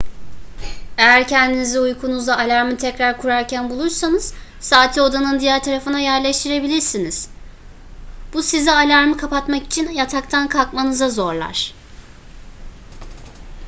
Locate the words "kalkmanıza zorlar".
10.47-11.73